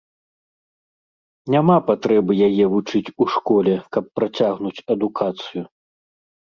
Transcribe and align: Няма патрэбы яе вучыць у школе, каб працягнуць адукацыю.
Няма 1.55 1.75
патрэбы 1.89 2.31
яе 2.47 2.65
вучыць 2.73 3.03
у 3.21 3.29
школе, 3.35 3.75
каб 3.99 4.03
працягнуць 4.19 4.77
адукацыю. 4.97 5.63